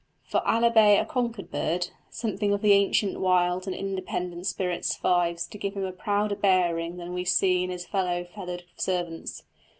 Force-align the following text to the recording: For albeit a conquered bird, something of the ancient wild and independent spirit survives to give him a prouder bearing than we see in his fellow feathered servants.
For 0.23 0.39
albeit 0.47 0.99
a 0.99 1.05
conquered 1.05 1.51
bird, 1.51 1.89
something 2.09 2.51
of 2.53 2.63
the 2.63 2.71
ancient 2.71 3.19
wild 3.19 3.67
and 3.67 3.75
independent 3.75 4.47
spirit 4.47 4.83
survives 4.83 5.45
to 5.45 5.59
give 5.59 5.75
him 5.77 5.83
a 5.85 5.91
prouder 5.91 6.35
bearing 6.35 6.97
than 6.97 7.13
we 7.13 7.23
see 7.23 7.63
in 7.63 7.69
his 7.69 7.85
fellow 7.85 8.23
feathered 8.23 8.63
servants. 8.75 9.43